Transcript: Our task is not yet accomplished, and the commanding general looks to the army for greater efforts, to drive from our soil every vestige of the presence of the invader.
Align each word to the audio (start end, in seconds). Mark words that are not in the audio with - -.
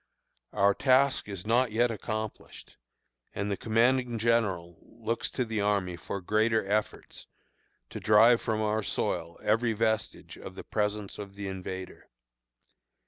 Our 0.51 0.73
task 0.73 1.29
is 1.29 1.45
not 1.45 1.71
yet 1.71 1.91
accomplished, 1.91 2.75
and 3.35 3.51
the 3.51 3.55
commanding 3.55 4.17
general 4.17 4.79
looks 4.81 5.29
to 5.29 5.45
the 5.45 5.61
army 5.61 5.95
for 5.95 6.21
greater 6.21 6.65
efforts, 6.65 7.27
to 7.91 7.99
drive 7.99 8.41
from 8.41 8.61
our 8.63 8.81
soil 8.81 9.39
every 9.43 9.73
vestige 9.73 10.39
of 10.39 10.55
the 10.55 10.63
presence 10.63 11.19
of 11.19 11.35
the 11.35 11.47
invader. 11.47 12.09